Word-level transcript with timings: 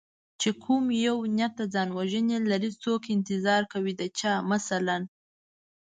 چې 0.41 0.49
کوم 0.63 0.83
یو 1.05 1.17
نیت 1.37 1.53
د 1.57 1.61
ځان 1.73 1.89
وژنې 1.97 2.37
لري 2.51 2.69
څو 2.81 2.93
انتظار 3.15 3.63
کوي 3.73 3.93
د 3.99 4.01
چا 4.19 4.33
مثلا 4.51 4.97